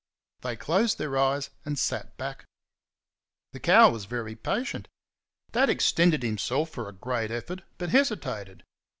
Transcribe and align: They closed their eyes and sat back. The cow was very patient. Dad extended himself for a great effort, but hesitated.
They 0.41 0.55
closed 0.55 0.97
their 0.97 1.15
eyes 1.15 1.51
and 1.63 1.77
sat 1.77 2.17
back. 2.17 2.45
The 3.51 3.59
cow 3.59 3.91
was 3.91 4.05
very 4.05 4.35
patient. 4.35 4.87
Dad 5.51 5.69
extended 5.69 6.23
himself 6.23 6.71
for 6.71 6.89
a 6.89 6.93
great 6.93 7.29
effort, 7.29 7.61
but 7.77 7.89
hesitated. 7.91 8.63